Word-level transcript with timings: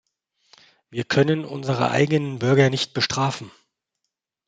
Wir 0.89 1.03
können 1.03 1.45
unsere 1.45 1.91
eigenen 1.91 2.39
Bürger 2.39 2.71
nicht 2.71 2.95
bestrafen. 2.95 3.51